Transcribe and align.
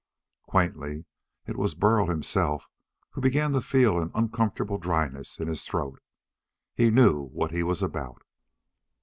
Quaintly, 0.49 1.05
it 1.45 1.55
was 1.57 1.75
Burl 1.75 2.07
himself 2.07 2.67
who 3.11 3.21
began 3.21 3.51
to 3.51 3.61
feel 3.61 3.99
an 4.01 4.09
uncomfortable 4.15 4.79
dryness 4.79 5.37
in 5.39 5.47
his 5.47 5.63
throat. 5.63 6.01
He 6.73 6.89
knew 6.89 7.27
what 7.27 7.51
he 7.51 7.61
was 7.61 7.83
about. 7.83 8.23